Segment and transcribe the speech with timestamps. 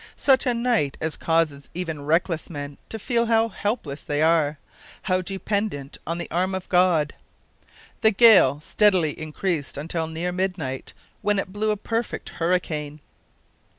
[0.17, 4.57] Such a night as causes even reckless men to feel how helpless they are
[5.03, 7.13] how dependent on the arm of God.
[8.01, 12.99] The gale steadily increased until near midnight, when it blew a perfect hurricane.